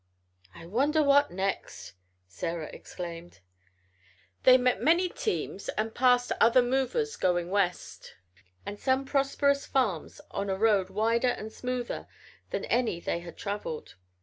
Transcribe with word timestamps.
"I 0.55 0.65
wonder 0.65 1.03
what 1.03 1.29
next!" 1.29 1.93
Sarah 2.27 2.71
exclaimed. 2.73 3.39
They 4.41 4.57
met 4.57 4.81
many 4.81 5.07
teams 5.09 5.69
and 5.69 5.93
passed 5.93 6.31
other 6.41 6.63
movers 6.63 7.15
going 7.15 7.51
west, 7.51 8.15
and 8.65 8.79
some 8.79 9.05
prosperous 9.05 9.67
farms 9.67 10.19
on 10.31 10.49
a 10.49 10.57
road 10.57 10.89
wider 10.89 11.27
and 11.29 11.53
smoother 11.53 12.07
than 12.49 12.65
any 12.65 12.99
they 12.99 13.19
had 13.19 13.37
traveled. 13.37 13.93